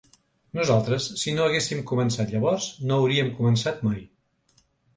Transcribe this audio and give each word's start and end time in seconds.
Nosaltres, 0.59 1.09
si 1.23 1.33
no 1.35 1.45
haguéssim 1.49 1.83
començat 1.93 2.33
llavors, 2.37 2.71
no 2.93 2.99
hauríem 2.99 3.33
començat 3.39 3.87
mai. 3.91 4.05